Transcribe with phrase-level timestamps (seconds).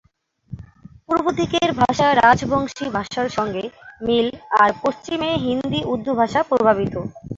[1.05, 3.63] পূর্বদিকের ভাষা রাজবংশী ভাষার সঙ্গে
[4.01, 4.27] মিল
[4.61, 6.93] আর পশ্চিমে হিন্দি-উর্দু ভাষা প্রভাবিত।